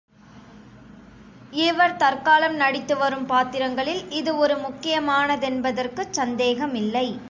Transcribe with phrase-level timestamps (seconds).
[1.51, 7.19] இவர் தற்காலம் நடித்து வரும் பாத்திரங்களில் இது ஒரு முக்கியமானதென்பதற்குச் சந்தேகமில்லை.